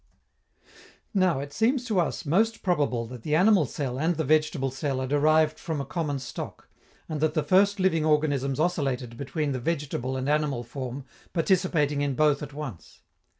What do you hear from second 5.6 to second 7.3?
a common stock, and